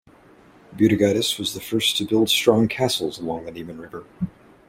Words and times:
Butigeidis 0.75 1.37
was 1.37 1.53
the 1.53 1.59
first 1.59 1.95
to 1.97 2.05
build 2.05 2.27
strong 2.27 2.67
castles 2.67 3.19
along 3.19 3.45
the 3.45 3.51
Neman 3.51 3.79
River. 3.79 4.03